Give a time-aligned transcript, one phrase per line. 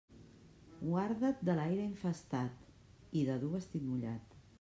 [0.85, 2.65] Guarda't de l'aire infestat
[3.21, 4.35] i de dur vestit mullat.